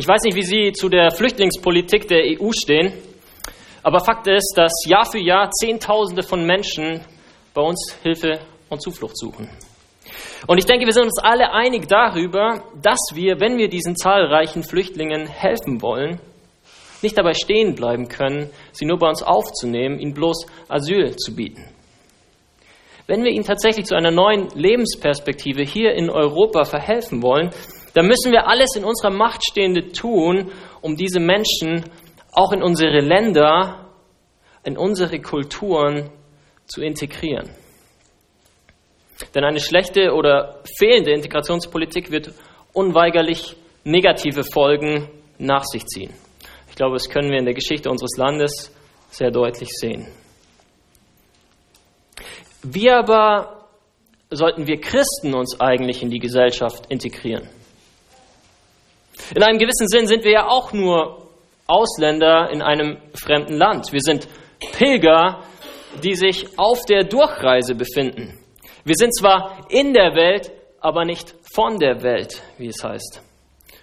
[0.00, 2.94] Ich weiß nicht, wie Sie zu der Flüchtlingspolitik der EU stehen,
[3.82, 7.02] aber Fakt ist, dass Jahr für Jahr Zehntausende von Menschen
[7.52, 8.40] bei uns Hilfe
[8.70, 9.50] und Zuflucht suchen.
[10.46, 14.62] Und ich denke, wir sind uns alle einig darüber, dass wir, wenn wir diesen zahlreichen
[14.62, 16.18] Flüchtlingen helfen wollen,
[17.02, 21.66] nicht dabei stehen bleiben können, sie nur bei uns aufzunehmen, ihnen bloß Asyl zu bieten.
[23.06, 27.50] Wenn wir ihnen tatsächlich zu einer neuen Lebensperspektive hier in Europa verhelfen wollen,
[27.94, 31.84] dann müssen wir alles in unserer Macht Stehende tun, um diese Menschen
[32.32, 33.86] auch in unsere Länder,
[34.64, 36.10] in unsere Kulturen
[36.66, 37.50] zu integrieren.
[39.34, 42.32] Denn eine schlechte oder fehlende Integrationspolitik wird
[42.72, 46.12] unweigerlich negative Folgen nach sich ziehen.
[46.68, 48.74] Ich glaube, das können wir in der Geschichte unseres Landes
[49.10, 50.06] sehr deutlich sehen.
[52.62, 53.66] Wie aber
[54.30, 57.48] sollten wir Christen uns eigentlich in die Gesellschaft integrieren?
[59.34, 61.28] In einem gewissen Sinn sind wir ja auch nur
[61.66, 63.92] Ausländer in einem fremden Land.
[63.92, 64.26] Wir sind
[64.72, 65.44] Pilger,
[66.02, 68.38] die sich auf der Durchreise befinden.
[68.84, 73.22] Wir sind zwar in der Welt, aber nicht von der Welt, wie es heißt.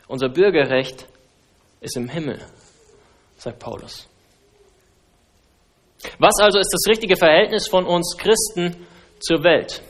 [0.07, 1.05] Unser Bürgerrecht
[1.79, 2.41] ist im Himmel,
[3.37, 4.07] sagt Paulus.
[6.19, 8.87] Was also ist das richtige Verhältnis von uns Christen
[9.19, 9.81] zur Welt?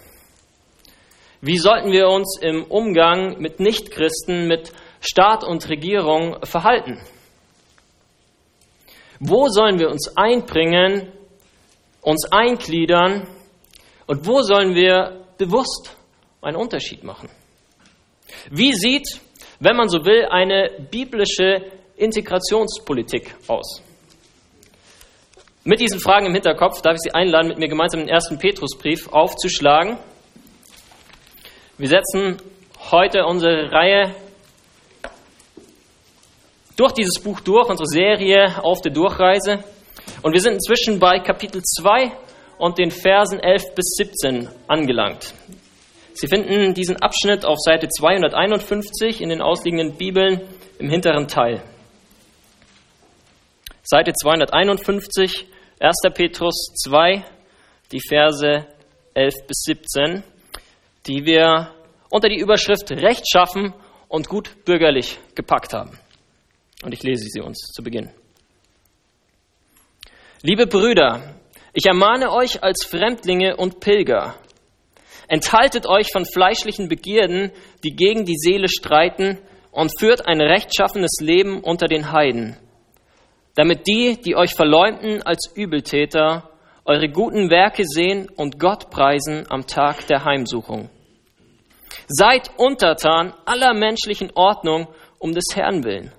[1.42, 7.00] Wie sollten wir uns im Umgang mit Nichtchristen, mit Staat und Regierung verhalten?
[9.20, 11.12] Wo sollen wir uns einbringen,
[12.02, 13.28] uns eingliedern
[14.06, 15.96] und wo sollen wir bewusst
[16.42, 17.30] einen Unterschied machen?
[18.50, 19.20] Wie sieht,
[19.60, 23.82] wenn man so will, eine biblische Integrationspolitik aus?
[25.64, 29.10] Mit diesen Fragen im Hinterkopf darf ich Sie einladen, mit mir gemeinsam den ersten Petrusbrief
[29.10, 29.98] aufzuschlagen.
[31.78, 32.38] Wir setzen
[32.92, 34.16] heute unsere Reihe
[36.78, 39.64] durch dieses Buch durch, unsere Serie auf der Durchreise.
[40.22, 42.12] Und wir sind inzwischen bei Kapitel 2
[42.58, 45.34] und den Versen 11 bis 17 angelangt.
[46.14, 50.42] Sie finden diesen Abschnitt auf Seite 251 in den ausliegenden Bibeln
[50.80, 51.62] im hinteren Teil.
[53.84, 55.46] Seite 251,
[55.80, 55.96] 1.
[56.14, 57.24] Petrus 2,
[57.92, 58.66] die Verse
[59.14, 60.24] 11 bis 17,
[61.08, 61.72] die wir
[62.10, 63.74] unter die Überschrift Rechtschaffen
[64.08, 66.00] und gut bürgerlich gepackt haben.
[66.84, 68.12] Und ich lese sie uns zu Beginn.
[70.44, 71.36] Liebe Brüder,
[71.74, 74.36] ich ermahne euch als Fremdlinge und Pilger,
[75.28, 77.52] enthaltet euch von fleischlichen Begierden,
[77.84, 79.40] die gegen die Seele streiten,
[79.72, 82.58] und führt ein rechtschaffenes Leben unter den Heiden,
[83.54, 86.50] damit die, die euch verleumden als Übeltäter,
[86.84, 90.90] eure guten Werke sehen und Gott preisen am Tag der Heimsuchung.
[92.08, 94.88] Seid untertan aller menschlichen Ordnung
[95.20, 96.12] um des Herrn willen.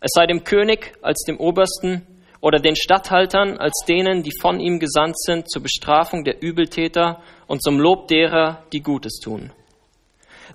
[0.00, 2.06] Es sei dem König als dem Obersten,
[2.40, 7.62] oder den Statthaltern als denen, die von ihm gesandt sind zur Bestrafung der Übeltäter und
[7.62, 9.52] zum Lob derer, die Gutes tun.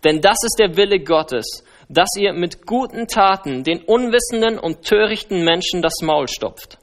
[0.04, 5.44] Denn das ist der Wille Gottes, dass ihr mit guten Taten den unwissenden und törichten
[5.44, 6.78] Menschen das Maul stopft.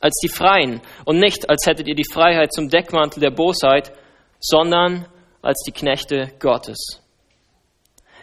[0.00, 3.92] Als die Freien und nicht als hättet ihr die Freiheit zum Deckmantel der Bosheit,
[4.38, 5.06] sondern
[5.42, 7.02] als die Knechte Gottes.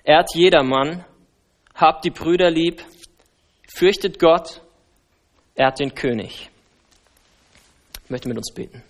[0.05, 1.03] Ehrt jedermann,
[1.75, 2.83] habt die Brüder lieb,
[3.67, 4.61] fürchtet Gott
[5.55, 6.49] ehrt den König.
[8.03, 8.83] Ich möchte mit uns beten.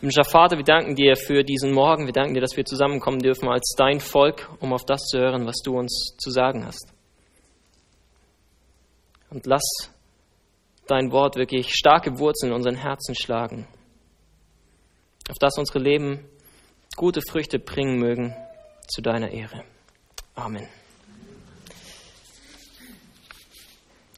[0.00, 2.06] Himmlischer Vater, wir danken dir für diesen Morgen.
[2.06, 5.46] Wir danken dir, dass wir zusammenkommen dürfen als dein Volk, um auf das zu hören,
[5.46, 6.92] was du uns zu sagen hast.
[9.30, 9.64] Und lass
[10.86, 13.66] dein Wort wirklich starke Wurzeln in unseren Herzen schlagen,
[15.30, 16.28] auf das unsere Leben
[16.96, 18.36] gute Früchte bringen mögen
[18.86, 19.64] zu deiner Ehre.
[20.34, 20.68] Amen.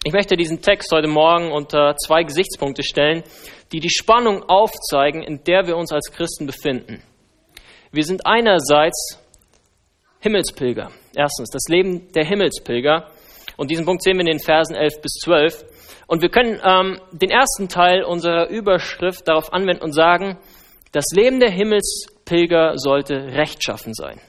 [0.06, 3.24] Ich möchte diesen Text heute Morgen unter zwei Gesichtspunkte stellen,
[3.72, 7.02] die die Spannung aufzeigen, in der wir uns als Christen befinden.
[7.90, 9.18] Wir sind einerseits
[10.20, 10.92] Himmelspilger.
[11.12, 13.10] Erstens, das Leben der Himmelspilger.
[13.56, 15.64] Und diesen Punkt sehen wir in den Versen 11 bis 12.
[16.06, 20.38] Und wir können ähm, den ersten Teil unserer Überschrift darauf anwenden und sagen,
[20.92, 24.20] das Leben der Himmelspilger sollte rechtschaffen sein.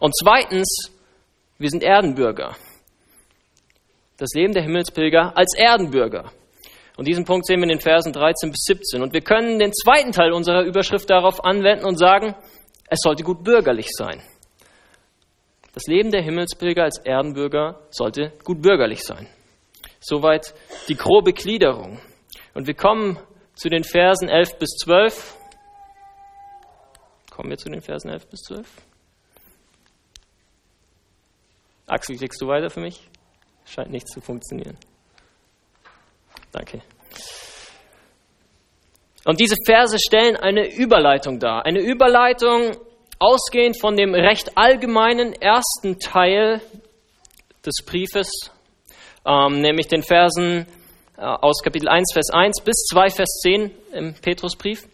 [0.00, 0.90] Und zweitens,
[1.58, 2.56] wir sind Erdenbürger
[4.16, 6.32] das Leben der Himmelspilger als Erdenbürger.
[6.96, 9.02] Und diesen Punkt sehen wir in den Versen 13 bis 17.
[9.02, 12.34] Und wir können den zweiten Teil unserer Überschrift darauf anwenden und sagen,
[12.88, 14.22] es sollte gut bürgerlich sein.
[15.74, 19.28] Das Leben der Himmelspilger als Erdenbürger sollte gut bürgerlich sein.
[20.00, 20.54] Soweit
[20.88, 22.00] die grobe Gliederung.
[22.54, 23.18] Und wir kommen
[23.54, 25.36] zu den Versen 11 bis 12.
[27.30, 28.66] Kommen wir zu den Versen 11 bis 12?
[31.86, 33.06] Axel, klickst du weiter für mich?
[33.66, 34.76] Scheint nicht zu funktionieren.
[36.52, 36.80] Danke.
[39.24, 41.66] Und diese Verse stellen eine Überleitung dar.
[41.66, 42.76] Eine Überleitung
[43.18, 46.60] ausgehend von dem recht allgemeinen ersten Teil
[47.64, 48.30] des Briefes,
[49.26, 50.66] ähm, nämlich den Versen
[51.18, 54.86] äh, aus Kapitel 1, Vers 1 bis 2, Vers 10 im Petrusbrief.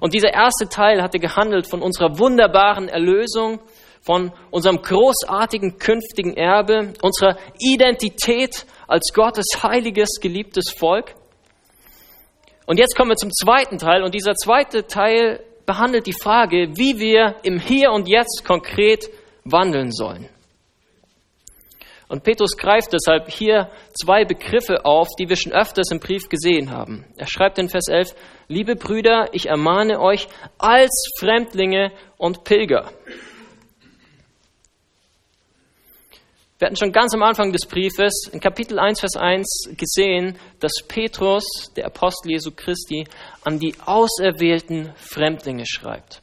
[0.00, 3.60] Und dieser erste Teil hatte gehandelt von unserer wunderbaren Erlösung,
[4.02, 11.14] von unserem großartigen künftigen Erbe, unserer Identität als Gottes heiliges, geliebtes Volk.
[12.66, 16.98] Und jetzt kommen wir zum zweiten Teil und dieser zweite Teil behandelt die Frage, wie
[16.98, 19.08] wir im Hier und Jetzt konkret
[19.44, 20.28] wandeln sollen.
[22.08, 26.70] Und Petrus greift deshalb hier zwei Begriffe auf, die wir schon öfters im Brief gesehen
[26.70, 27.06] haben.
[27.16, 28.14] Er schreibt in Vers 11,
[28.48, 30.28] liebe Brüder, ich ermahne euch
[30.58, 32.90] als Fremdlinge und Pilger.
[36.62, 40.70] Wir hatten schon ganz am Anfang des Briefes in Kapitel 1, Vers 1 gesehen, dass
[40.86, 41.44] Petrus,
[41.74, 43.04] der Apostel Jesu Christi,
[43.42, 46.22] an die auserwählten Fremdlinge schreibt.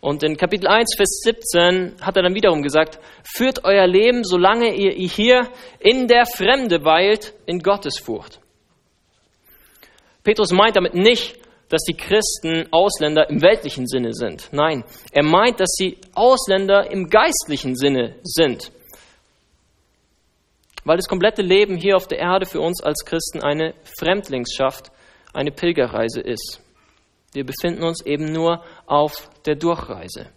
[0.00, 4.74] Und in Kapitel 1, Vers 17 hat er dann wiederum gesagt, führt euer Leben, solange
[4.74, 5.48] ihr hier
[5.78, 8.40] in der Fremde weilt, in Gottesfurcht.
[10.24, 14.48] Petrus meint damit nicht, dass die Christen Ausländer im weltlichen Sinne sind.
[14.52, 18.70] Nein, er meint, dass sie Ausländer im geistlichen Sinne sind.
[20.84, 24.92] Weil das komplette Leben hier auf der Erde für uns als Christen eine Fremdlingsschaft,
[25.32, 26.60] eine Pilgerreise ist.
[27.32, 30.28] Wir befinden uns eben nur auf der Durchreise.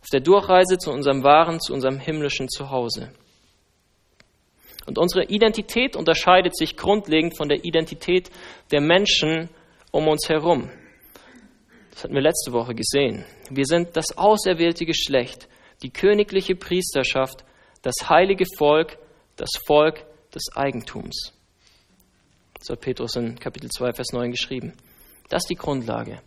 [0.00, 3.12] Auf der Durchreise zu unserem wahren, zu unserem himmlischen Zuhause.
[4.86, 8.30] Und unsere Identität unterscheidet sich grundlegend von der Identität
[8.70, 9.48] der Menschen
[9.94, 10.68] um uns herum.
[11.92, 13.24] Das hatten wir letzte Woche gesehen.
[13.48, 15.48] Wir sind das auserwählte Geschlecht,
[15.84, 17.44] die königliche Priesterschaft,
[17.82, 18.98] das heilige Volk,
[19.36, 20.04] das Volk
[20.34, 21.32] des Eigentums.
[22.58, 24.72] Das hat Petrus in Kapitel 2, Vers 9 geschrieben.
[25.28, 26.20] Das ist die Grundlage.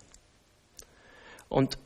[1.50, 1.78] Und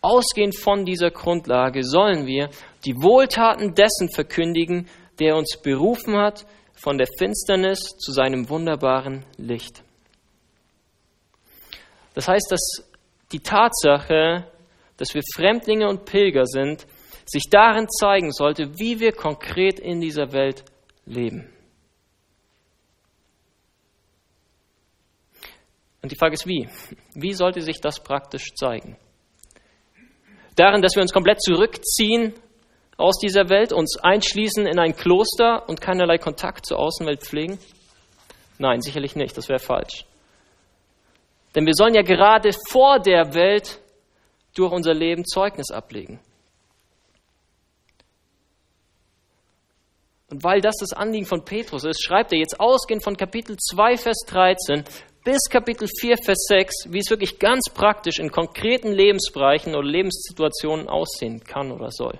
[0.00, 2.50] ausgehend von dieser Grundlage sollen wir
[2.84, 4.88] die Wohltaten dessen verkündigen,
[5.20, 6.44] der uns berufen hat
[6.74, 9.84] von der Finsternis zu seinem wunderbaren Licht.
[12.14, 12.90] Das heißt, dass
[13.32, 14.46] die Tatsache,
[14.96, 16.86] dass wir Fremdlinge und Pilger sind,
[17.26, 20.64] sich darin zeigen sollte, wie wir konkret in dieser Welt
[21.06, 21.48] leben.
[26.02, 26.68] Und die Frage ist, wie?
[27.14, 28.96] Wie sollte sich das praktisch zeigen?
[30.56, 32.34] Darin, dass wir uns komplett zurückziehen
[32.96, 37.58] aus dieser Welt, uns einschließen in ein Kloster und keinerlei Kontakt zur Außenwelt pflegen?
[38.58, 40.04] Nein, sicherlich nicht, das wäre falsch.
[41.54, 43.80] Denn wir sollen ja gerade vor der Welt
[44.54, 46.20] durch unser Leben Zeugnis ablegen.
[50.30, 53.96] Und weil das das Anliegen von Petrus ist, schreibt er jetzt ausgehend von Kapitel 2,
[53.96, 54.84] Vers 13
[55.24, 60.88] bis Kapitel 4, Vers 6, wie es wirklich ganz praktisch in konkreten Lebensbereichen oder Lebenssituationen
[60.88, 62.18] aussehen kann oder soll.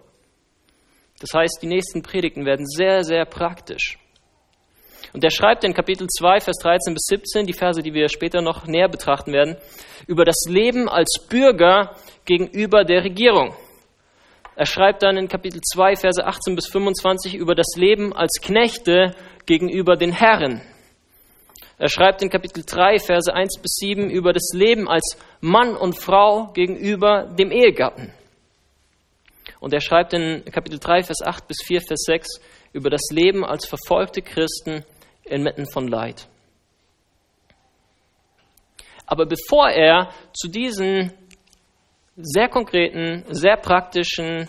[1.21, 4.00] Das heißt, die nächsten Predigten werden sehr, sehr praktisch.
[5.13, 8.43] Und er schreibt in Kapitel 2, Vers 13 bis 17, die Verse, die wir später
[8.43, 9.57] noch näher betrachten werden,
[10.07, 13.55] über das Leben als Bürger gegenüber der Regierung.
[14.57, 19.15] Er schreibt dann in Kapitel 2, Verse 18 bis 25 über das Leben als Knechte
[19.47, 20.61] gegenüber den Herren.
[21.79, 25.99] Er schreibt in Kapitel 3, Verse 1 bis 7 über das Leben als Mann und
[25.99, 28.13] Frau gegenüber dem Ehegatten.
[29.61, 32.41] Und er schreibt in Kapitel 3, Vers 8 bis 4, Vers 6
[32.72, 34.84] über das Leben als verfolgte Christen
[35.24, 36.29] inmitten von Leid.
[39.06, 41.12] Aber bevor er zu diesen
[42.17, 44.48] sehr konkreten, sehr praktischen,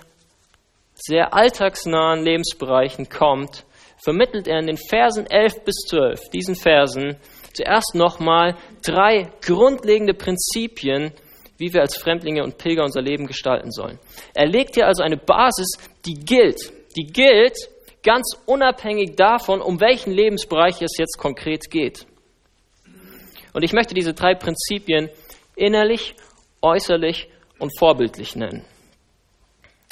[0.93, 3.65] sehr alltagsnahen Lebensbereichen kommt,
[4.03, 7.17] vermittelt er in den Versen 11 bis 12, diesen Versen,
[7.53, 11.11] zuerst nochmal drei grundlegende Prinzipien,
[11.57, 13.99] wie wir als Fremdlinge und Pilger unser Leben gestalten sollen.
[14.33, 15.69] Er legt hier also eine Basis,
[16.05, 16.71] die gilt.
[16.95, 17.57] Die gilt
[18.03, 22.05] ganz unabhängig davon, um welchen Lebensbereich es jetzt konkret geht.
[23.53, 25.09] Und ich möchte diese drei Prinzipien
[25.55, 26.15] innerlich,
[26.61, 27.29] äußerlich
[27.59, 28.65] und vorbildlich nennen.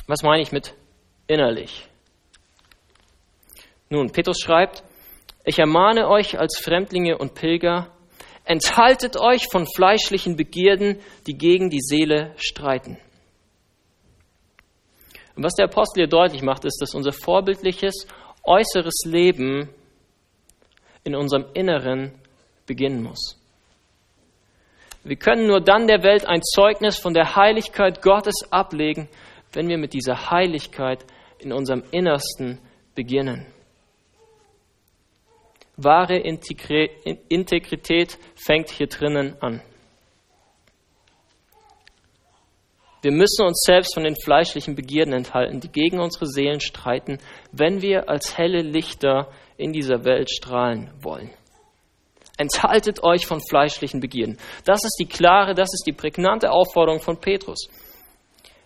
[0.08, 0.74] Was meine ich mit
[1.28, 1.88] innerlich?
[3.90, 4.84] Nun, Petrus schreibt,
[5.46, 7.92] ich ermahne euch als Fremdlinge und Pilger,
[8.44, 12.98] enthaltet euch von fleischlichen Begierden, die gegen die Seele streiten.
[15.40, 18.06] Und was der Apostel hier deutlich macht, ist, dass unser vorbildliches
[18.44, 19.70] äußeres Leben
[21.06, 22.12] in unserem Inneren
[22.66, 23.40] beginnen muss.
[25.06, 29.08] Wir können nur dann der Welt ein Zeugnis von der Heiligkeit Gottes ablegen,
[29.54, 31.06] wenn wir mit dieser Heiligkeit
[31.38, 32.60] in unserem Innersten
[32.94, 33.46] beginnen.
[35.78, 39.62] Wahre Integrität fängt hier drinnen an.
[43.02, 47.20] Wir müssen uns selbst von den fleischlichen Begierden enthalten, die gegen unsere Seelen streiten,
[47.52, 51.30] wenn wir als helle Lichter in dieser Welt strahlen wollen.
[52.38, 54.38] Enthaltet euch von fleischlichen Begierden.
[54.66, 57.70] Das ist die klare, das ist die prägnante Aufforderung von Petrus.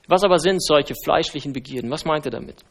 [0.08, 1.90] Was aber sind solche fleischlichen Begierden?
[1.90, 2.64] Was meint er damit?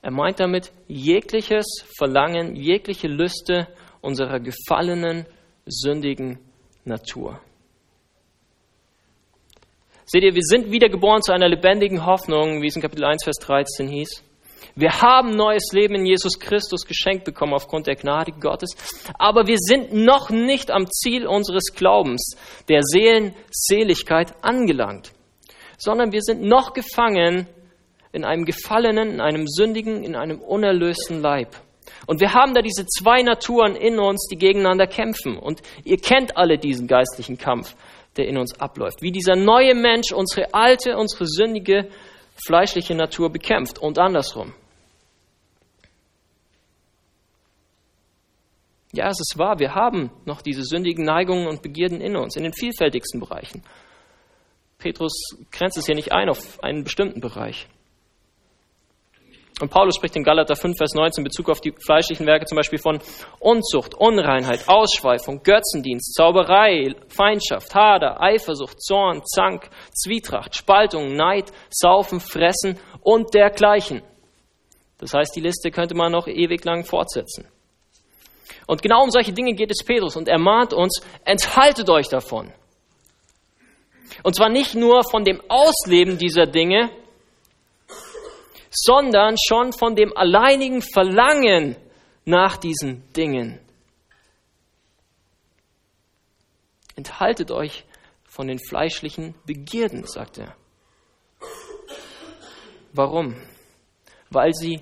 [0.00, 3.68] Er meint damit jegliches Verlangen, jegliche Lüste
[4.00, 5.26] unserer gefallenen,
[5.66, 6.40] sündigen
[6.84, 7.40] Natur.
[10.14, 13.38] Seht ihr, wir sind wiedergeboren zu einer lebendigen Hoffnung, wie es in Kapitel 1, Vers
[13.38, 14.22] 13 hieß.
[14.74, 18.76] Wir haben neues Leben in Jesus Christus geschenkt bekommen aufgrund der Gnade Gottes,
[19.18, 22.36] aber wir sind noch nicht am Ziel unseres Glaubens,
[22.68, 25.12] der Seelenseligkeit angelangt,
[25.78, 27.46] sondern wir sind noch gefangen
[28.12, 31.56] in einem gefallenen, in einem sündigen, in einem unerlösten Leib.
[32.06, 35.38] Und wir haben da diese zwei Naturen in uns, die gegeneinander kämpfen.
[35.38, 37.74] Und ihr kennt alle diesen geistlichen Kampf
[38.16, 39.02] der in uns abläuft.
[39.02, 41.88] Wie dieser neue Mensch unsere alte, unsere sündige,
[42.46, 44.54] fleischliche Natur bekämpft und andersrum.
[48.92, 52.42] Ja, es ist wahr, wir haben noch diese sündigen Neigungen und Begierden in uns, in
[52.42, 53.62] den vielfältigsten Bereichen.
[54.76, 55.14] Petrus
[55.50, 57.68] grenzt es hier nicht ein auf einen bestimmten Bereich.
[59.60, 62.56] Und Paulus spricht in Galater 5, Vers 19 in Bezug auf die fleischlichen Werke zum
[62.56, 63.00] Beispiel von
[63.38, 72.78] Unzucht, Unreinheit, Ausschweifung, Götzendienst, Zauberei, Feindschaft, Hader, Eifersucht, Zorn, Zank, Zwietracht, Spaltung, Neid, Saufen, Fressen
[73.02, 74.02] und dergleichen.
[74.98, 77.46] Das heißt, die Liste könnte man noch ewig lang fortsetzen.
[78.66, 82.52] Und genau um solche Dinge geht es Petrus und er mahnt uns, enthaltet euch davon.
[84.22, 86.90] Und zwar nicht nur von dem Ausleben dieser Dinge,
[88.72, 91.76] sondern schon von dem alleinigen Verlangen
[92.24, 93.60] nach diesen Dingen.
[96.96, 97.84] Enthaltet euch
[98.24, 100.56] von den fleischlichen Begierden, sagt er.
[102.92, 103.36] Warum?
[104.30, 104.80] Weil sie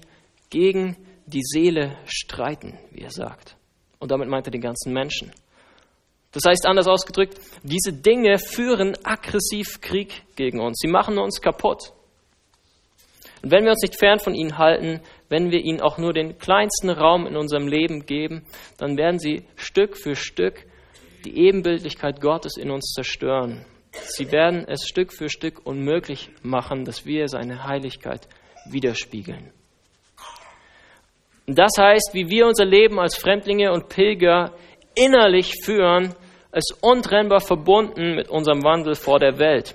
[0.50, 3.56] gegen die Seele streiten, wie er sagt.
[3.98, 5.32] Und damit meint er den ganzen Menschen.
[6.32, 10.78] Das heißt anders ausgedrückt, diese Dinge führen aggressiv Krieg gegen uns.
[10.80, 11.92] Sie machen uns kaputt.
[13.42, 16.38] Und wenn wir uns nicht fern von ihnen halten, wenn wir ihnen auch nur den
[16.38, 18.44] kleinsten Raum in unserem Leben geben,
[18.78, 20.66] dann werden sie Stück für Stück
[21.24, 23.64] die Ebenbildlichkeit Gottes in uns zerstören.
[23.92, 28.28] Sie werden es Stück für Stück unmöglich machen, dass wir seine Heiligkeit
[28.70, 29.52] widerspiegeln.
[31.46, 34.52] Und das heißt, wie wir unser Leben als Fremdlinge und Pilger
[34.94, 36.14] innerlich führen,
[36.52, 39.74] ist untrennbar verbunden mit unserem Wandel vor der Welt.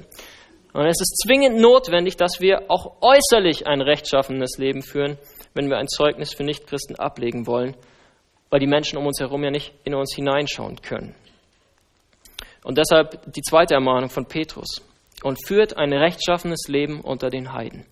[0.75, 5.17] Und es ist zwingend notwendig, dass wir auch äußerlich ein rechtschaffenes Leben führen,
[5.53, 7.77] wenn wir ein Zeugnis für Nichtchristen ablegen wollen,
[8.49, 11.15] weil die Menschen um uns herum ja nicht in uns hineinschauen können.
[12.65, 14.81] Und deshalb die zweite Ermahnung von Petrus.
[15.23, 17.85] Und führt ein rechtschaffenes Leben unter den Heiden.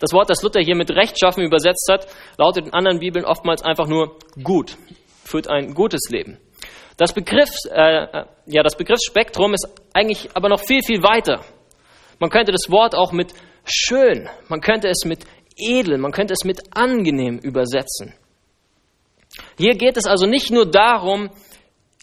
[0.00, 2.06] Das Wort, das Luther hier mit rechtschaffen übersetzt hat,
[2.38, 4.78] lautet in anderen Bibeln oftmals einfach nur gut.
[5.22, 6.38] Führt ein gutes Leben.
[6.96, 11.42] Das, Begriff, äh, äh, ja, das Begriffsspektrum ist eigentlich aber noch viel, viel weiter.
[12.18, 13.32] Man könnte das Wort auch mit
[13.64, 15.24] schön, man könnte es mit
[15.56, 18.14] edel, man könnte es mit angenehm übersetzen.
[19.56, 21.30] Hier geht es also nicht nur darum,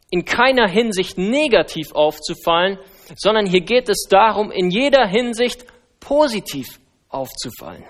[0.09, 2.79] in keiner Hinsicht negativ aufzufallen,
[3.15, 5.65] sondern hier geht es darum, in jeder Hinsicht
[5.99, 6.79] positiv
[7.09, 7.85] aufzufallen.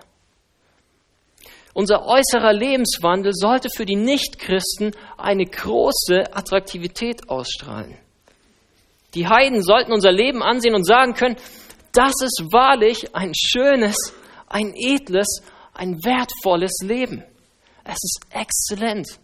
[1.73, 7.97] Unser äußerer Lebenswandel sollte für die Nichtchristen eine große Attraktivität ausstrahlen.
[9.13, 11.35] Die Heiden sollten unser Leben ansehen und sagen können,
[11.93, 13.95] das ist wahrlich ein schönes,
[14.47, 15.41] ein edles,
[15.73, 17.23] ein wertvolles Leben.
[17.83, 19.19] Es ist exzellent.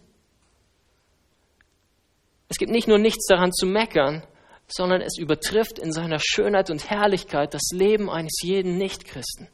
[2.48, 4.22] Es gibt nicht nur nichts daran zu meckern,
[4.66, 9.48] sondern es übertrifft in seiner Schönheit und Herrlichkeit das Leben eines jeden Nichtchristen.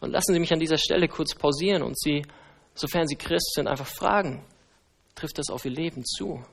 [0.00, 2.22] Und lassen Sie mich an dieser Stelle kurz pausieren und Sie,
[2.74, 4.44] sofern Sie Christ sind, einfach fragen,
[5.14, 6.44] trifft das auf Ihr Leben zu?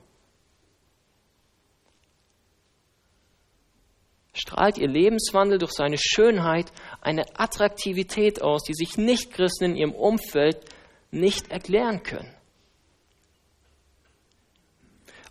[4.34, 6.72] Strahlt Ihr Lebenswandel durch seine Schönheit
[7.02, 10.58] eine Attraktivität aus, die sich Nichtchristen in ihrem Umfeld
[11.12, 12.34] nicht erklären können?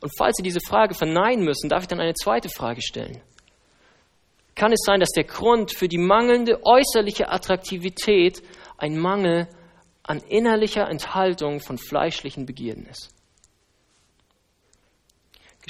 [0.00, 3.23] Und falls Sie diese Frage verneinen müssen, darf ich dann eine zweite Frage stellen
[4.54, 8.42] kann es sein, dass der Grund für die mangelnde äußerliche Attraktivität
[8.76, 9.49] ein Mangel
[10.02, 13.11] an innerlicher Enthaltung von fleischlichen Begierden ist.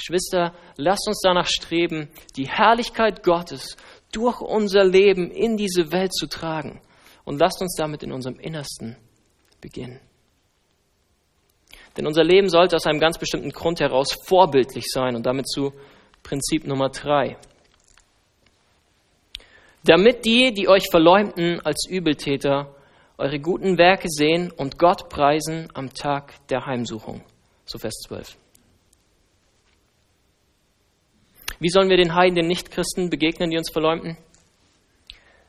[0.03, 3.77] Geschwister, lasst uns danach streben, die Herrlichkeit Gottes
[4.11, 6.81] durch unser Leben in diese Welt zu tragen.
[7.23, 8.97] Und lasst uns damit in unserem Innersten
[9.61, 10.01] beginnen.
[11.95, 15.71] Denn unser Leben sollte aus einem ganz bestimmten Grund heraus vorbildlich sein und damit zu
[16.21, 17.37] Prinzip Nummer drei.
[19.85, 22.75] Damit die, die euch verleumden als Übeltäter,
[23.17, 27.23] eure guten Werke sehen und Gott preisen am Tag der Heimsuchung.
[27.65, 28.42] So Vers 12.
[31.59, 34.17] Wie sollen wir den Heiden, den Nichtchristen begegnen, die uns verleumden?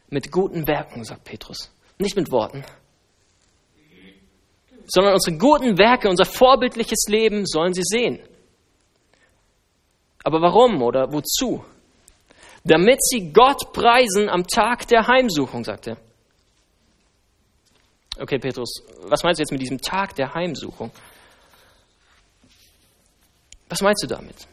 [0.09, 1.73] Mit guten Werken, sagt Petrus.
[1.99, 2.65] Nicht mit Worten.
[4.87, 8.21] Sondern unsere guten Werke, unser vorbildliches Leben sollen sie sehen.
[10.23, 11.65] Aber warum oder wozu?
[12.65, 15.97] Damit sie Gott preisen am Tag der Heimsuchung, sagt er.
[18.19, 20.91] Okay, Petrus, was meinst du jetzt mit diesem Tag der Heimsuchung?
[23.69, 24.47] Was meinst du damit?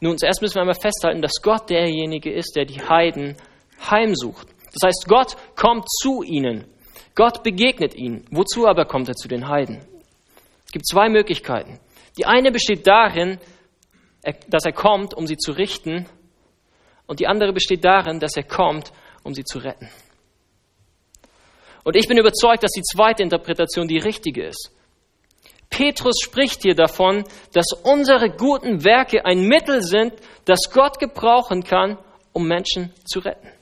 [0.00, 3.36] Nun, zuerst müssen wir einmal festhalten, dass Gott derjenige ist, der die Heiden
[3.90, 4.46] heimsucht.
[4.72, 6.64] Das heißt, Gott kommt zu ihnen.
[7.14, 8.24] Gott begegnet ihnen.
[8.30, 9.80] Wozu aber kommt er zu den Heiden?
[10.66, 11.80] Es gibt zwei Möglichkeiten.
[12.16, 13.38] Die eine besteht darin,
[14.48, 16.06] dass er kommt, um sie zu richten,
[17.08, 18.92] und die andere besteht darin, dass er kommt,
[19.24, 19.88] um sie zu retten.
[21.82, 24.70] Und ich bin überzeugt, dass die zweite Interpretation die richtige ist.
[25.70, 31.98] Petrus spricht hier davon, dass unsere guten Werke ein Mittel sind, das Gott gebrauchen kann,
[32.32, 33.52] um Menschen zu retten.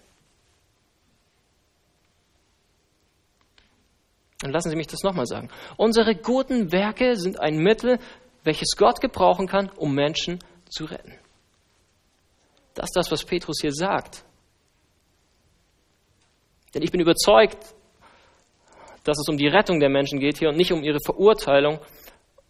[4.45, 5.51] Und lassen Sie mich das nochmal sagen.
[5.77, 7.99] Unsere guten Werke sind ein Mittel,
[8.45, 11.15] welches Gott gebrauchen kann, um Menschen zu retten.
[12.75, 14.23] Das ist das, was Petrus hier sagt.
[16.75, 17.57] Denn ich bin überzeugt,
[19.05, 21.81] dass es um die Rettung der Menschen geht hier und nicht um ihre Verurteilung,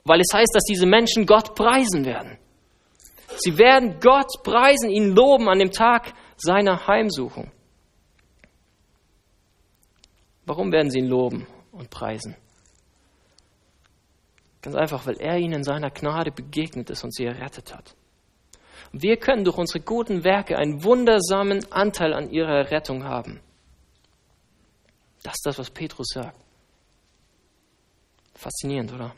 [0.06, 2.38] weil es heißt, dass diese Menschen Gott preisen werden.
[3.38, 7.50] Sie werden Gott preisen, ihn loben an dem Tag seiner Heimsuchung.
[10.46, 12.36] Warum werden sie ihn loben und preisen?
[14.62, 17.94] Ganz einfach, weil er ihnen in seiner Gnade begegnet ist und sie errettet hat.
[18.92, 23.40] Wir können durch unsere guten Werke einen wundersamen Anteil an ihrer Errettung haben.
[25.24, 26.38] Das ist das, was Petrus sagt.
[28.34, 29.12] Faszinierend, oder?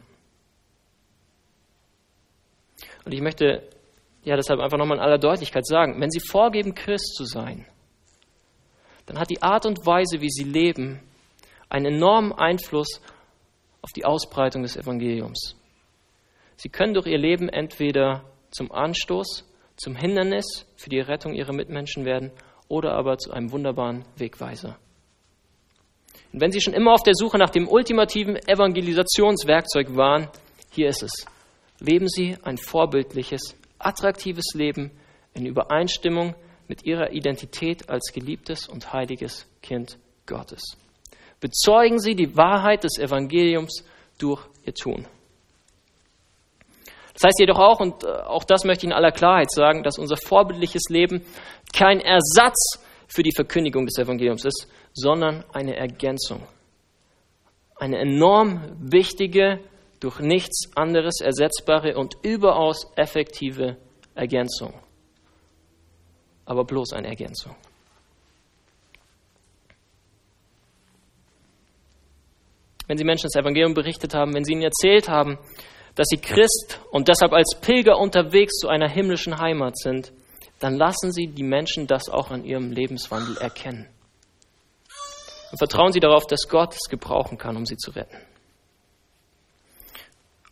[3.09, 3.63] Und ich möchte
[4.23, 7.65] ja deshalb einfach nochmal in aller Deutlichkeit sagen, wenn Sie vorgeben, Christ zu sein,
[9.07, 11.01] dann hat die Art und Weise, wie Sie leben,
[11.71, 13.01] einen enormen Einfluss
[13.81, 15.57] auf die Ausbreitung des Evangeliums.
[16.57, 19.47] Sie können durch Ihr Leben entweder zum Anstoß,
[19.79, 22.31] zum Hindernis für die Rettung Ihrer Mitmenschen werden
[22.69, 24.77] oder aber zu einem wunderbaren Wegweiser.
[26.31, 30.29] Und wenn Sie schon immer auf der Suche nach dem ultimativen Evangelisationswerkzeug waren,
[30.73, 31.38] hier ist es.
[31.81, 34.91] Leben Sie ein vorbildliches, attraktives Leben
[35.35, 36.35] in Übereinstimmung
[36.67, 40.63] mit Ihrer Identität als geliebtes und heiliges Kind Gottes.
[41.41, 43.85] Bezeugen Sie die Wahrheit des Evangeliums
[44.19, 45.07] durch Ihr Tun.
[47.15, 49.99] Das heißt jedoch auch, und äh, auch das möchte ich in aller Klarheit sagen, dass
[49.99, 51.25] unser vorbildliches Leben
[51.75, 56.47] kein Ersatz für die Verkündigung des Evangeliums ist, sondern eine Ergänzung.
[57.75, 59.61] Eine enorm wichtige,
[60.01, 63.77] durch nichts anderes ersetzbare und überaus effektive
[64.15, 64.75] Ergänzung.
[66.45, 67.55] Aber bloß eine Ergänzung.
[72.87, 75.39] Wenn Sie Menschen das Evangelium berichtet haben, wenn Sie ihnen erzählt haben,
[75.99, 80.13] dass sie Christ und deshalb als Pilger unterwegs zu einer himmlischen Heimat sind,
[80.61, 83.89] dann lassen Sie die Menschen das auch an ihrem Lebenswandel erkennen.
[85.51, 88.17] Und vertrauen Sie darauf, dass Gott es gebrauchen kann, um sie zu retten.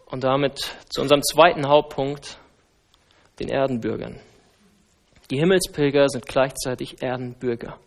[0.07, 2.39] Und damit zu unserem zweiten Hauptpunkt,
[3.41, 4.21] den Erdenbürgern.
[5.31, 7.79] Die Himmelspilger sind gleichzeitig Erdenbürger.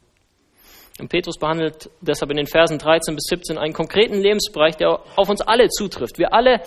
[0.99, 5.29] Und Petrus behandelt deshalb in den Versen 13 bis 17 einen konkreten Lebensbereich, der auf
[5.29, 6.19] uns alle zutrifft.
[6.19, 6.61] Wir alle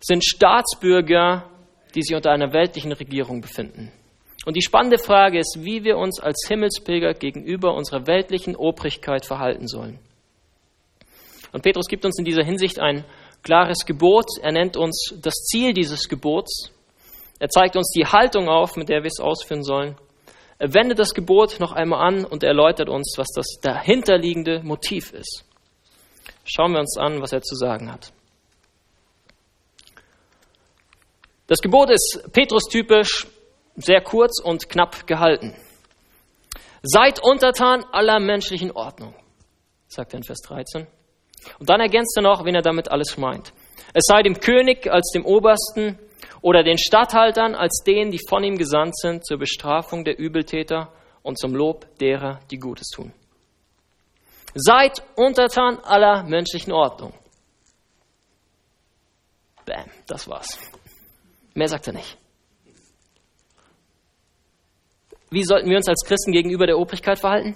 [0.00, 1.44] sind Staatsbürger,
[1.94, 3.92] die sich unter einer weltlichen Regierung befinden.
[4.46, 9.68] Und die spannende Frage ist, wie wir uns als Himmelspilger gegenüber unserer weltlichen Obrigkeit verhalten
[9.68, 9.98] sollen.
[11.52, 13.04] Und Petrus gibt uns in dieser Hinsicht ein
[13.42, 14.26] klares Gebot.
[14.40, 16.70] Er nennt uns das Ziel dieses Gebots.
[17.38, 19.96] Er zeigt uns die Haltung auf, mit der wir es ausführen sollen.
[20.58, 25.44] Er wendet das Gebot noch einmal an und erläutert uns, was das dahinterliegende Motiv ist.
[26.44, 28.12] Schauen wir uns an, was er zu sagen hat.
[31.46, 33.26] Das Gebot ist Petrus typisch
[33.76, 35.56] sehr kurz und knapp gehalten.
[36.82, 39.14] Seid untertan aller menschlichen Ordnung,
[39.88, 40.86] sagt er in Vers 13.
[41.58, 43.52] Und dann ergänzt er noch, wen er damit alles meint.
[43.92, 45.98] Es sei dem König als dem Obersten
[46.42, 51.38] oder den Statthaltern als denen, die von ihm gesandt sind zur Bestrafung der Übeltäter und
[51.38, 53.12] zum Lob derer, die Gutes tun.
[54.54, 57.12] Seid untertan aller menschlichen Ordnung.
[59.64, 60.58] Bam, das war's.
[61.54, 62.16] Mehr sagt er nicht.
[65.30, 67.54] Wie sollten wir uns als Christen gegenüber der Obrigkeit verhalten?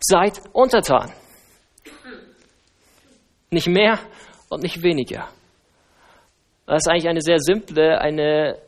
[0.00, 1.12] Seid untertan.
[3.52, 3.98] Nicht mehr
[4.48, 5.28] und nicht weniger.
[6.66, 8.58] Das ist eigentlich eine sehr simple, eine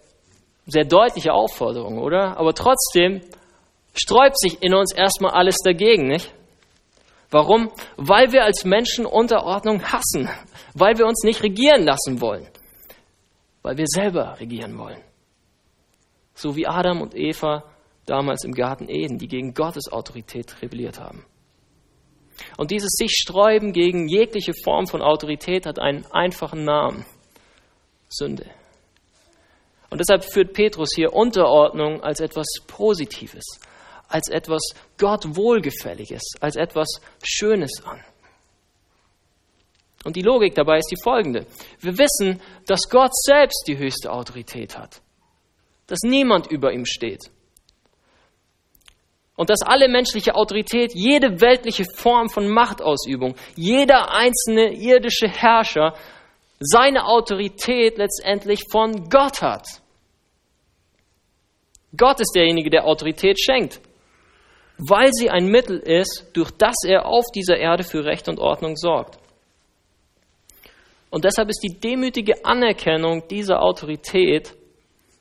[0.67, 2.37] sehr deutliche Aufforderung, oder?
[2.37, 3.23] Aber trotzdem
[3.95, 6.33] sträubt sich in uns erstmal alles dagegen, nicht?
[7.31, 7.71] Warum?
[7.97, 10.29] Weil wir als Menschen Unterordnung hassen,
[10.75, 12.47] weil wir uns nicht regieren lassen wollen,
[13.63, 15.01] weil wir selber regieren wollen.
[16.35, 17.65] So wie Adam und Eva
[18.05, 21.25] damals im Garten Eden, die gegen Gottes Autorität rebelliert haben.
[22.57, 27.05] Und dieses sich sträuben gegen jegliche Form von Autorität hat einen einfachen Namen.
[28.09, 28.47] Sünde.
[29.91, 33.45] Und deshalb führt Petrus hier Unterordnung als etwas Positives,
[34.09, 34.63] als etwas
[34.99, 38.01] Gott Wohlgefälliges, als etwas Schönes an.
[40.05, 41.47] Und die Logik dabei ist die folgende.
[41.81, 45.01] Wir wissen, dass Gott selbst die höchste Autorität hat,
[45.87, 47.31] dass niemand über ihm steht
[49.37, 55.95] und dass alle menschliche Autorität, jede weltliche Form von Machtausübung, jeder einzelne irdische Herrscher
[56.61, 59.67] seine Autorität letztendlich von Gott hat.
[61.97, 63.81] Gott ist derjenige, der Autorität schenkt,
[64.79, 68.77] weil sie ein Mittel ist, durch das er auf dieser Erde für Recht und Ordnung
[68.77, 69.19] sorgt.
[71.11, 74.53] Und deshalb ist die demütige Anerkennung dieser Autorität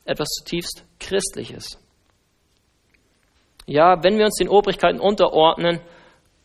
[0.05, 1.82] etwas zutiefst Christliches.
[3.65, 5.79] Ja, wenn wir uns den Obrigkeiten unterordnen,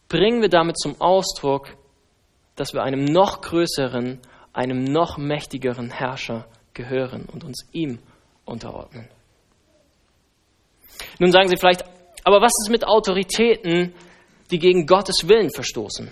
[0.09, 1.68] bringen wir damit zum Ausdruck,
[2.57, 4.20] dass wir einem noch größeren,
[4.52, 7.98] einem noch mächtigeren Herrscher gehören und uns ihm
[8.44, 9.09] unterordnen.
[11.18, 11.85] Nun sagen Sie vielleicht,
[12.24, 13.94] aber was ist mit Autoritäten,
[14.50, 16.11] die gegen Gottes Willen verstoßen?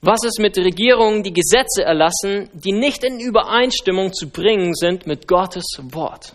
[0.00, 5.26] Was ist mit Regierungen, die Gesetze erlassen, die nicht in Übereinstimmung zu bringen sind mit
[5.26, 6.34] Gottes Wort?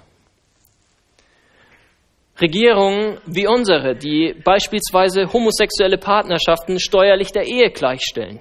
[2.41, 8.39] Regierungen wie unsere, die beispielsweise homosexuelle Partnerschaften steuerlich der Ehe gleichstellen,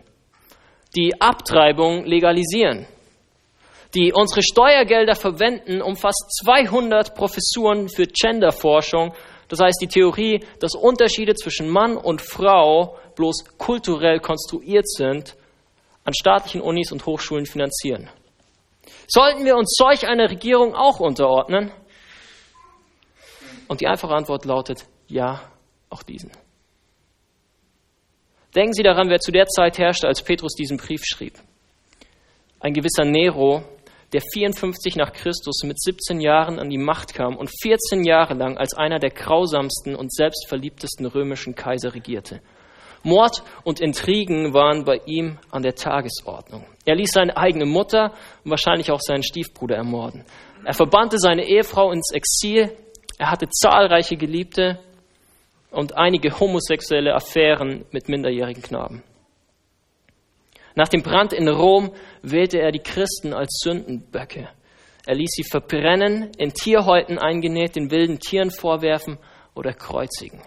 [0.97, 2.87] die Abtreibung legalisieren,
[3.95, 9.13] die unsere Steuergelder verwenden, um fast 200 Professuren für Genderforschung,
[9.49, 15.37] das heißt die Theorie, dass Unterschiede zwischen Mann und Frau bloß kulturell konstruiert sind,
[16.05, 18.09] an staatlichen Unis und Hochschulen finanzieren.
[19.07, 21.71] Sollten wir uns solch einer Regierung auch unterordnen?
[23.73, 25.41] Und die einfache Antwort lautet ja,
[25.89, 26.31] auch diesen.
[28.55, 31.39] Denken Sie daran, wer zu der Zeit herrschte, als Petrus diesen Brief schrieb.
[32.61, 33.63] Ein gewisser Nero,
[34.13, 38.59] der 54 nach Christus mit 17 Jahren an die Macht kam und 14 Jahre lang
[38.59, 42.43] als einer der grausamsten und selbstverliebtesten römischen Kaiser regierte.
[43.05, 46.67] Mord und Intrigen waren bei ihm an der Tagesordnung.
[46.85, 48.13] Er ließ seine eigene Mutter
[48.45, 50.27] und wahrscheinlich auch seinen Stiefbruder ermorden.
[50.63, 52.77] Er verbannte seine Ehefrau ins Exil.
[53.23, 54.81] Er hatte zahlreiche Geliebte
[55.71, 59.05] und einige homosexuelle Affären mit minderjährigen Knaben.
[60.75, 64.49] Nach dem Brand in Rom wählte er die Christen als Sündenböcke.
[65.07, 69.19] Er ließ sie verbrennen, in Tierhäuten eingenäht, den wilden Tieren vorwerfen
[69.55, 70.43] oder kreuzigen.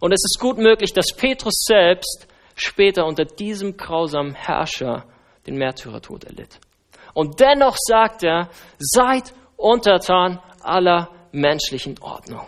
[0.00, 5.04] Und es ist gut möglich, dass Petrus selbst später unter diesem grausamen Herrscher
[5.46, 6.58] den Märtyrertod erlitt.
[7.12, 12.46] Und dennoch sagt er, seid untertan aller menschlichen Ordnung.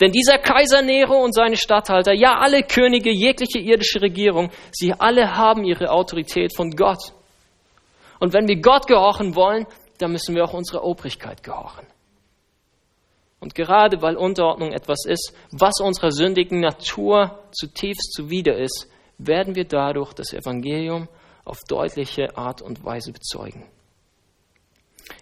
[0.00, 5.36] Denn dieser Kaiser Nero und seine Statthalter, ja alle Könige, jegliche irdische Regierung, sie alle
[5.36, 7.12] haben ihre Autorität von Gott.
[8.20, 9.66] Und wenn wir Gott gehorchen wollen,
[9.98, 11.86] dann müssen wir auch unserer Obrigkeit gehorchen.
[13.40, 19.64] Und gerade weil Unterordnung etwas ist, was unserer sündigen Natur zutiefst zuwider ist, werden wir
[19.64, 21.08] dadurch das Evangelium
[21.44, 23.64] auf deutliche Art und Weise bezeugen.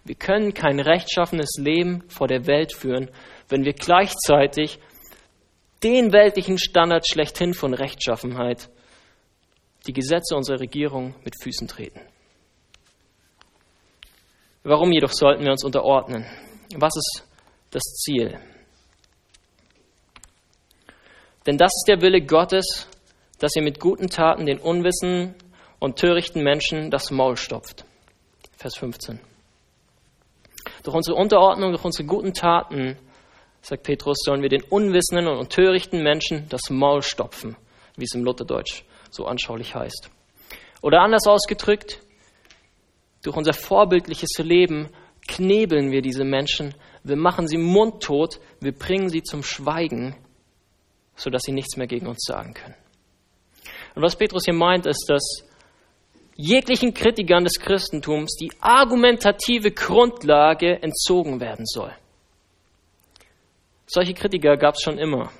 [0.03, 3.09] Wir können kein rechtschaffenes Leben vor der Welt führen,
[3.49, 4.79] wenn wir gleichzeitig
[5.83, 8.69] den weltlichen Standard schlechthin von Rechtschaffenheit,
[9.87, 12.01] die Gesetze unserer Regierung mit Füßen treten.
[14.63, 16.25] Warum jedoch sollten wir uns unterordnen?
[16.75, 17.27] Was ist
[17.69, 18.39] das Ziel?
[21.45, 22.87] Denn das ist der Wille Gottes,
[23.37, 25.35] dass ihr mit guten Taten den unwissen
[25.79, 27.85] und törichten Menschen das Maul stopft.
[28.57, 29.19] Vers 15.
[30.85, 32.97] Durch unsere Unterordnung, durch unsere guten Taten
[33.61, 37.57] sagt Petrus, sollen wir den unwissenden und törichten Menschen das Maul stopfen,
[37.97, 40.09] wie es im Lutherdeutsch so anschaulich heißt.
[40.81, 42.01] Oder anders ausgedrückt,
[43.23, 44.89] Durch unser vorbildliches Leben
[45.27, 50.15] knebeln wir diese Menschen, wir machen sie mundtot, wir bringen sie zum Schweigen,
[51.15, 52.75] sodass sie nichts mehr gegen uns sagen können.
[53.95, 55.43] Und was Petrus hier meint, ist, dass
[56.35, 61.91] jeglichen Kritikern des Christentums die argumentative Grundlage entzogen werden soll.
[63.87, 65.31] Solche Kritiker gab es schon immer.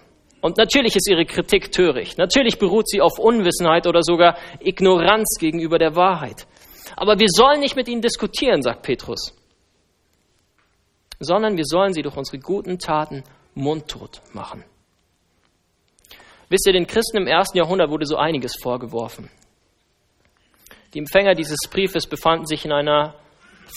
[0.41, 2.17] Und natürlich ist ihre Kritik töricht.
[2.17, 6.45] Natürlich beruht sie auf Unwissenheit oder sogar Ignoranz gegenüber der Wahrheit.
[6.95, 9.34] Aber wir sollen nicht mit ihnen diskutieren, sagt Petrus,
[11.19, 13.23] sondern wir sollen sie durch unsere guten Taten
[13.55, 14.63] mundtot machen.
[16.49, 19.31] Wisst ihr, den Christen im ersten Jahrhundert wurde so einiges vorgeworfen.
[20.95, 23.15] Die Empfänger dieses Briefes befanden sich in einer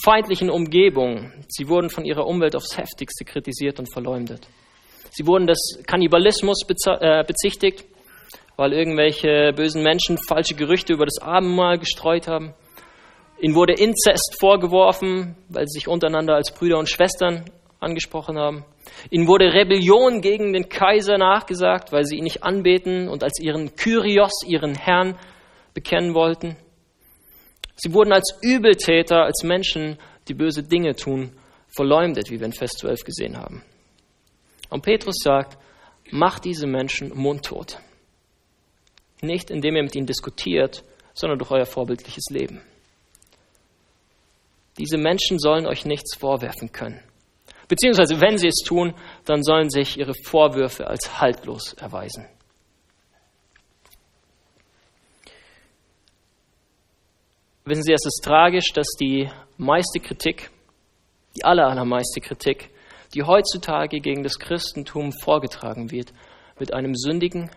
[0.05, 1.33] feindlichen Umgebung.
[1.49, 4.47] Sie wurden von ihrer Umwelt aufs heftigste kritisiert und verleumdet.
[5.11, 7.83] Sie wurden des Kannibalismus äh, bezichtigt,
[8.55, 12.53] weil irgendwelche bösen Menschen falsche Gerüchte über das Abendmahl gestreut haben.
[13.41, 17.43] Ihnen wurde Inzest vorgeworfen, weil sie sich untereinander als Brüder und Schwestern
[17.81, 18.63] angesprochen haben.
[19.09, 23.75] Ihnen wurde Rebellion gegen den Kaiser nachgesagt, weil sie ihn nicht anbeten und als ihren
[23.75, 25.17] Kyrios, ihren Herrn,
[25.73, 26.55] bekennen wollten.
[27.81, 31.31] Sie wurden als Übeltäter, als Menschen, die böse Dinge tun,
[31.67, 33.63] verleumdet, wie wir in Vers 12 gesehen haben.
[34.69, 35.57] Und Petrus sagt,
[36.11, 37.79] macht diese Menschen mundtot.
[39.21, 42.61] Nicht indem ihr mit ihnen diskutiert, sondern durch euer vorbildliches Leben.
[44.77, 47.01] Diese Menschen sollen euch nichts vorwerfen können.
[47.69, 48.93] Beziehungsweise, wenn sie es tun,
[49.25, 52.27] dann sollen sich ihre Vorwürfe als haltlos erweisen.
[57.69, 60.49] Wissen Sie, es ist tragisch, dass die meiste Kritik,
[61.37, 62.71] die aller, allermeiste Kritik,
[63.13, 66.11] die heutzutage gegen das Christentum vorgetragen wird,
[66.59, 67.51] mit einem sündigen,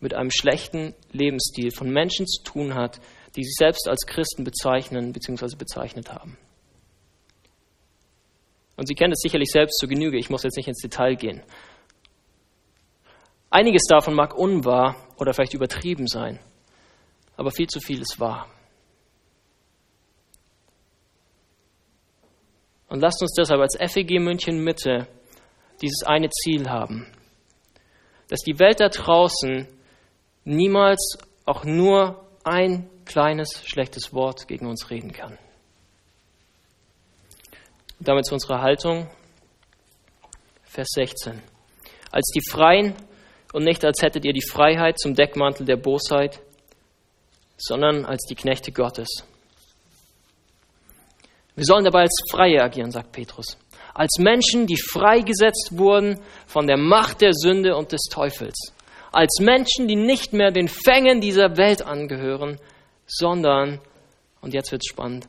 [0.00, 3.00] mit einem schlechten Lebensstil von Menschen zu tun hat,
[3.36, 5.54] die sich selbst als Christen bezeichnen bzw.
[5.56, 6.36] bezeichnet haben.
[8.76, 11.40] Und Sie kennen es sicherlich selbst zur Genüge, ich muss jetzt nicht ins Detail gehen.
[13.48, 16.40] Einiges davon mag unwahr oder vielleicht übertrieben sein,
[17.36, 18.48] aber viel zu viel ist wahr.
[22.92, 25.08] Und lasst uns deshalb als FEG München Mitte
[25.80, 27.06] dieses eine Ziel haben,
[28.28, 29.66] dass die Welt da draußen
[30.44, 35.38] niemals auch nur ein kleines schlechtes Wort gegen uns reden kann.
[37.98, 39.08] Und damit zu unserer Haltung.
[40.64, 41.40] Vers 16.
[42.10, 42.94] Als die Freien
[43.54, 46.42] und nicht als hättet ihr die Freiheit zum Deckmantel der Bosheit,
[47.56, 49.24] sondern als die Knechte Gottes.
[51.62, 53.56] Wir sollen dabei als Freie agieren, sagt Petrus.
[53.94, 58.72] Als Menschen, die freigesetzt wurden von der Macht der Sünde und des Teufels.
[59.12, 62.58] Als Menschen, die nicht mehr den Fängen dieser Welt angehören,
[63.06, 63.80] sondern,
[64.40, 65.28] und jetzt wird es spannend,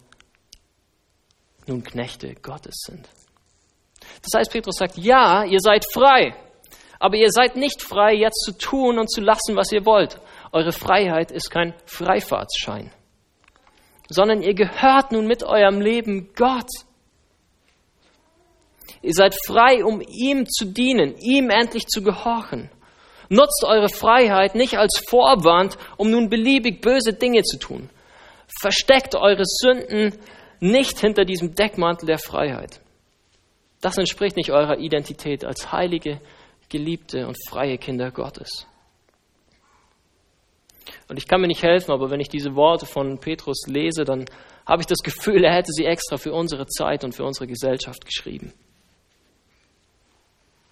[1.67, 3.07] nun Knechte Gottes sind.
[4.23, 6.33] Das heißt, Petrus sagt, ja, ihr seid frei,
[6.97, 10.19] aber ihr seid nicht frei, jetzt zu tun und zu lassen, was ihr wollt.
[10.51, 12.91] Eure Freiheit ist kein Freifahrtsschein,
[14.13, 16.69] sondern ihr gehört nun mit eurem Leben Gott.
[19.01, 22.69] Ihr seid frei, um ihm zu dienen, ihm endlich zu gehorchen.
[23.29, 27.89] Nutzt eure Freiheit nicht als Vorwand, um nun beliebig böse Dinge zu tun.
[28.61, 30.13] Versteckt eure Sünden
[30.59, 32.79] nicht hinter diesem Deckmantel der Freiheit.
[33.81, 36.21] Das entspricht nicht eurer Identität als heilige,
[36.69, 38.67] geliebte und freie Kinder Gottes.
[41.07, 44.25] Und ich kann mir nicht helfen, aber wenn ich diese Worte von Petrus lese, dann
[44.65, 48.05] habe ich das Gefühl, er hätte sie extra für unsere Zeit und für unsere Gesellschaft
[48.05, 48.53] geschrieben.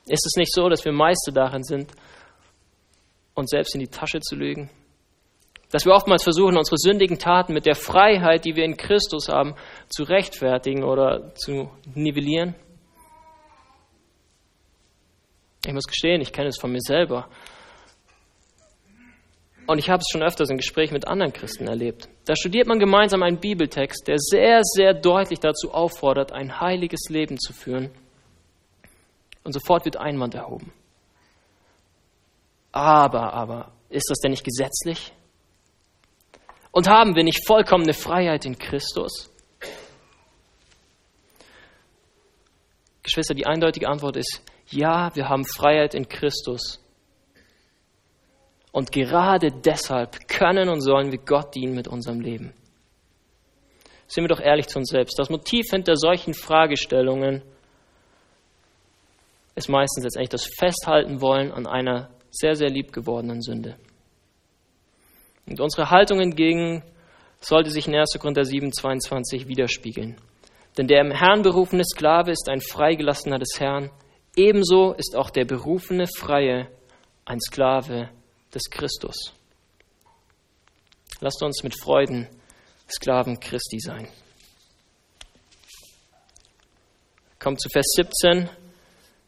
[0.08, 1.91] Ist es nicht so, dass wir Meister darin sind,
[3.34, 4.69] uns selbst in die Tasche zu lügen?
[5.71, 9.56] Dass wir oftmals versuchen, unsere sündigen Taten mit der Freiheit, die wir in Christus haben,
[9.88, 12.56] zu rechtfertigen oder zu nivellieren.
[15.65, 17.30] Ich muss gestehen, ich kenne es von mir selber.
[19.67, 22.10] Und ich habe es schon öfters in Gesprächen mit anderen Christen erlebt.
[22.26, 27.39] Da studiert man gemeinsam einen Bibeltext, der sehr, sehr deutlich dazu auffordert, ein heiliges Leben
[27.39, 27.91] zu führen.
[29.43, 30.71] Und sofort wird Einwand erhoben.
[32.71, 35.13] Aber, aber, ist das denn nicht gesetzlich?
[36.71, 39.30] Und haben wir nicht vollkommene Freiheit in Christus?
[43.04, 46.81] Geschwister, die eindeutige Antwort ist ja, wir haben Freiheit in Christus.
[48.71, 52.53] Und gerade deshalb können und sollen wir Gott dienen mit unserem Leben.
[54.07, 55.17] Sind wir doch ehrlich zu uns selbst.
[55.19, 57.41] Das Motiv hinter solchen Fragestellungen
[59.55, 63.75] ist meistens letztendlich das Festhalten wollen an einer sehr, sehr lieb gewordenen Sünde.
[65.45, 66.84] Und unsere Haltung hingegen
[67.41, 68.17] sollte sich in 1.
[68.19, 70.15] Korinther 7, 22 widerspiegeln.
[70.77, 73.91] Denn der im Herrn berufene Sklave ist ein Freigelassener des Herrn.
[74.38, 76.69] Ebenso ist auch der berufene Freie
[77.25, 78.10] ein Sklave
[78.54, 79.34] des Christus.
[81.20, 82.28] Lasst uns mit Freuden
[82.90, 84.08] Sklaven Christi sein.
[87.40, 88.50] Kommt zu Vers 17,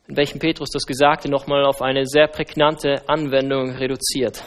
[0.08, 4.44] in welchem Petrus das Gesagte nochmal auf eine sehr prägnante Anwendung reduziert.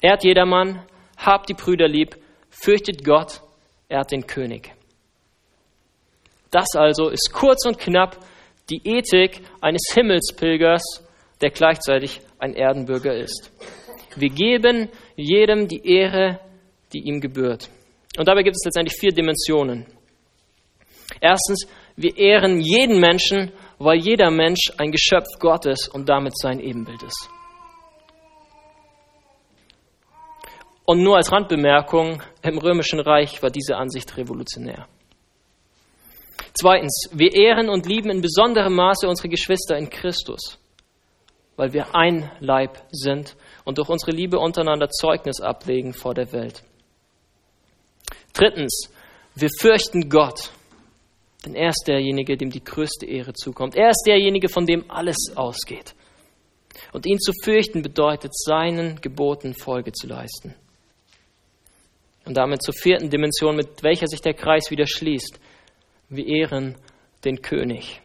[0.00, 0.84] Ehrt jedermann,
[1.16, 2.16] habt die Brüder lieb,
[2.50, 3.40] fürchtet Gott,
[3.88, 4.72] ehrt den König.
[6.50, 8.18] Das also ist kurz und knapp
[8.70, 10.82] die Ethik eines Himmelspilgers,
[11.40, 13.50] der gleichzeitig ein Erdenbürger ist.
[14.16, 16.40] Wir geben jedem die Ehre,
[16.92, 17.68] die ihm gebührt.
[18.16, 19.86] Und dabei gibt es letztendlich vier Dimensionen.
[21.20, 27.02] Erstens, wir ehren jeden Menschen, weil jeder Mensch ein Geschöpf Gottes und damit sein Ebenbild
[27.02, 27.28] ist.
[30.86, 34.86] Und nur als Randbemerkung, im Römischen Reich war diese Ansicht revolutionär.
[36.52, 40.58] Zweitens, wir ehren und lieben in besonderem Maße unsere Geschwister in Christus,
[41.56, 46.62] weil wir ein Leib sind und durch unsere Liebe untereinander Zeugnis ablegen vor der Welt.
[48.32, 48.90] Drittens,
[49.34, 50.50] wir fürchten Gott,
[51.44, 53.76] denn er ist derjenige, dem die größte Ehre zukommt.
[53.76, 55.94] Er ist derjenige, von dem alles ausgeht.
[56.92, 60.54] Und ihn zu fürchten bedeutet, seinen Geboten Folge zu leisten.
[62.24, 65.38] Und damit zur vierten Dimension, mit welcher sich der Kreis wieder schließt.
[66.08, 66.76] Wir ehren
[67.24, 68.00] den König.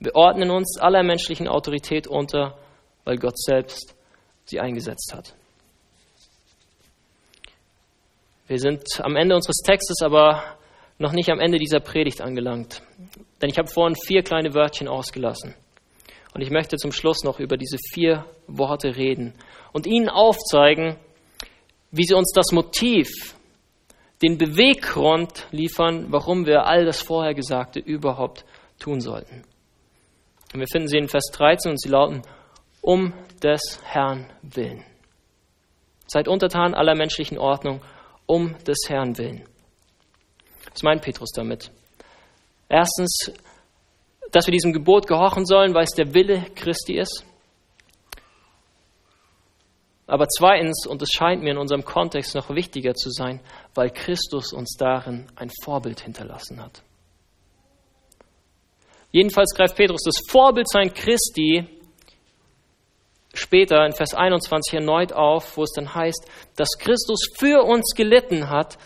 [0.00, 2.58] Wir ordnen uns aller menschlichen Autorität unter,
[3.04, 3.94] weil Gott selbst
[4.48, 5.34] sie eingesetzt hat.
[8.46, 10.42] Wir sind am Ende unseres Textes, aber
[10.98, 12.82] noch nicht am Ende dieser Predigt angelangt.
[13.40, 15.54] Denn ich habe vorhin vier kleine Wörtchen ausgelassen.
[16.34, 19.34] Und ich möchte zum Schluss noch über diese vier Worte reden
[19.72, 20.96] und Ihnen aufzeigen,
[21.90, 23.08] wie sie uns das Motiv,
[24.22, 28.44] den Beweggrund liefern, warum wir all das vorher Gesagte überhaupt
[28.78, 29.44] tun sollten.
[30.52, 32.22] Und wir finden sie in Vers 13 und sie lauten,
[32.80, 34.84] um des Herrn willen.
[36.06, 37.82] Seid untertan aller menschlichen Ordnung
[38.26, 39.44] um des Herrn willen.
[40.72, 41.70] Was meint Petrus damit?
[42.68, 43.32] Erstens,
[44.30, 47.24] dass wir diesem Gebot gehorchen sollen, weil es der Wille Christi ist.
[50.06, 53.40] Aber zweitens, und es scheint mir in unserem Kontext noch wichtiger zu sein,
[53.74, 56.82] weil Christus uns darin ein Vorbild hinterlassen hat.
[59.10, 61.77] Jedenfalls greift Petrus das Vorbildsein Christi
[63.34, 68.50] später in Vers 21 erneut auf, wo es dann heißt, dass Christus für uns gelitten
[68.50, 68.78] hat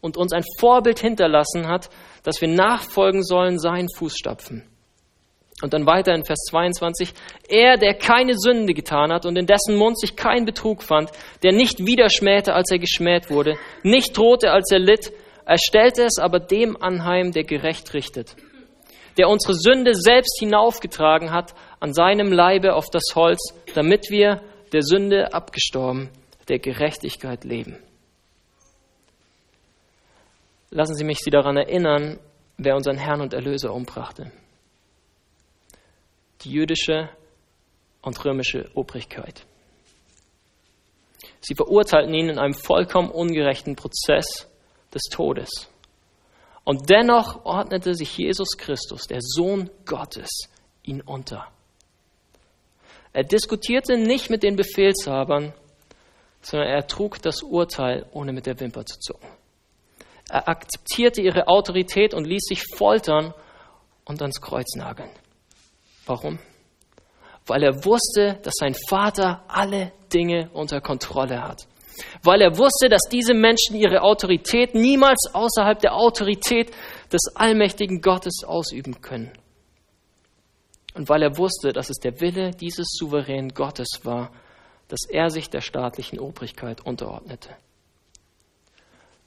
[0.00, 1.90] und uns ein Vorbild hinterlassen hat,
[2.22, 4.64] dass wir nachfolgen sollen seinen Fußstapfen.
[5.62, 7.14] Und dann weiter in Vers 22,
[7.48, 11.10] er, der keine Sünde getan hat und in dessen Mund sich kein Betrug fand,
[11.42, 15.12] der nicht widerschmähte, als er geschmäht wurde, nicht drohte, als er litt,
[15.46, 18.36] er stellte es aber dem anheim, der gerecht richtet,
[19.16, 24.82] der unsere Sünde selbst hinaufgetragen hat an seinem Leibe auf das Holz, damit wir der
[24.82, 26.10] Sünde abgestorben,
[26.48, 27.78] der Gerechtigkeit leben.
[30.70, 32.18] Lassen Sie mich Sie daran erinnern,
[32.56, 34.32] wer unseren Herrn und Erlöser umbrachte.
[36.42, 37.08] Die jüdische
[38.02, 39.46] und römische Obrigkeit.
[41.40, 44.48] Sie verurteilten ihn in einem vollkommen ungerechten Prozess
[44.92, 45.68] des Todes.
[46.64, 50.48] Und dennoch ordnete sich Jesus Christus, der Sohn Gottes,
[50.82, 51.46] ihn unter.
[53.16, 55.54] Er diskutierte nicht mit den Befehlshabern,
[56.42, 59.26] sondern er trug das Urteil, ohne mit der Wimper zu zucken.
[60.28, 63.32] Er akzeptierte ihre Autorität und ließ sich foltern
[64.04, 65.08] und ans Kreuz nageln.
[66.04, 66.38] Warum?
[67.46, 71.66] Weil er wusste, dass sein Vater alle Dinge unter Kontrolle hat.
[72.22, 76.70] Weil er wusste, dass diese Menschen ihre Autorität niemals außerhalb der Autorität
[77.10, 79.32] des allmächtigen Gottes ausüben können
[80.96, 84.32] und weil er wusste, dass es der Wille dieses souveränen Gottes war,
[84.88, 87.50] dass er sich der staatlichen Obrigkeit unterordnete.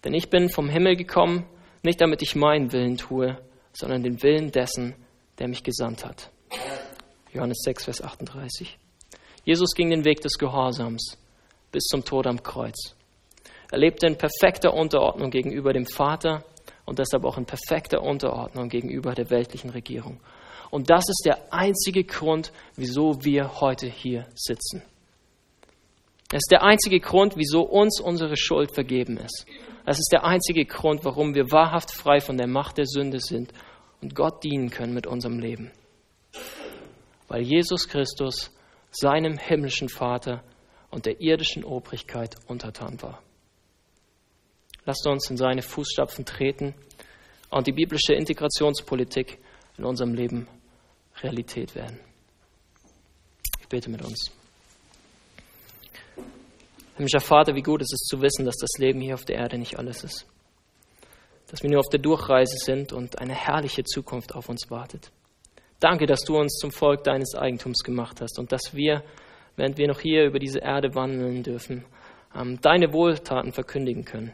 [0.04, 1.46] Denn ich bin vom Himmel gekommen,
[1.84, 3.38] nicht damit ich meinen Willen tue,
[3.74, 4.96] sondern den Willen dessen,
[5.38, 6.32] der mich gesandt hat.
[7.32, 8.80] Johannes 6, Vers 38.
[9.46, 11.18] Jesus ging den Weg des Gehorsams
[11.72, 12.96] bis zum Tod am Kreuz.
[13.72, 16.44] Er lebte in perfekter Unterordnung gegenüber dem Vater
[16.86, 20.20] und deshalb auch in perfekter Unterordnung gegenüber der weltlichen Regierung.
[20.72, 24.84] Und das ist der einzige Grund, wieso wir heute hier sitzen.
[26.32, 29.48] Es ist der einzige Grund, wieso uns unsere Schuld vergeben ist.
[29.86, 33.52] Es ist der einzige Grund, warum wir wahrhaft frei von der Macht der Sünde sind
[34.02, 35.72] und Gott dienen können mit unserem Leben.
[37.28, 38.52] Weil Jesus Christus
[38.92, 40.44] seinem himmlischen Vater
[40.92, 43.24] und der irdischen Obrigkeit untertan war.
[44.86, 46.76] Lasst uns in seine Fußstapfen treten
[47.50, 49.40] und die biblische Integrationspolitik
[49.78, 50.48] in unserem Leben
[51.22, 52.00] Realität werden.
[53.62, 54.32] Ich bete mit uns.
[56.96, 59.58] Himmlischer Vater, wie gut ist es zu wissen, dass das Leben hier auf der Erde
[59.58, 60.26] nicht alles ist.
[61.48, 65.12] Dass wir nur auf der Durchreise sind und eine herrliche Zukunft auf uns wartet.
[65.80, 69.04] Danke, dass du uns zum Volk deines Eigentums gemacht hast und dass wir,
[69.56, 71.86] während wir noch hier über diese Erde wandeln dürfen,
[72.36, 74.34] ähm, deine Wohltaten verkündigen können.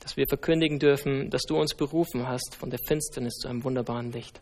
[0.00, 4.12] Dass wir verkündigen dürfen, dass du uns berufen hast von der Finsternis zu einem wunderbaren
[4.12, 4.40] Licht.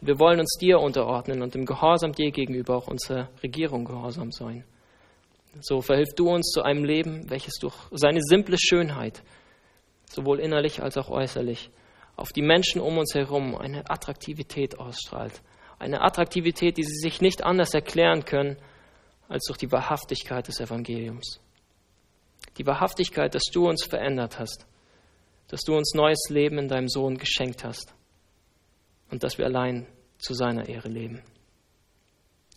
[0.00, 4.64] Wir wollen uns dir unterordnen und im Gehorsam dir gegenüber auch unserer Regierung gehorsam sein.
[5.60, 9.22] So verhilf du uns zu einem Leben, welches durch seine simple Schönheit,
[10.10, 11.70] sowohl innerlich als auch äußerlich,
[12.16, 15.42] auf die Menschen um uns herum eine Attraktivität ausstrahlt.
[15.78, 18.56] Eine Attraktivität, die sie sich nicht anders erklären können,
[19.28, 21.40] als durch die Wahrhaftigkeit des Evangeliums.
[22.58, 24.66] Die Wahrhaftigkeit, dass du uns verändert hast,
[25.48, 27.93] dass du uns neues Leben in deinem Sohn geschenkt hast
[29.10, 29.86] und dass wir allein
[30.18, 31.22] zu seiner Ehre leben.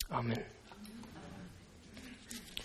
[0.09, 0.56] Amen.